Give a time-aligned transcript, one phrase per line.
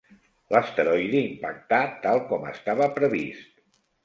[0.53, 3.49] L'asteroide impactà tal com estava previst.